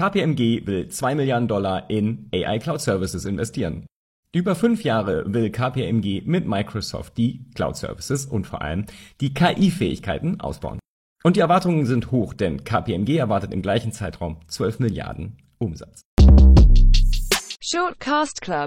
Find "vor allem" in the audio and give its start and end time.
8.46-8.86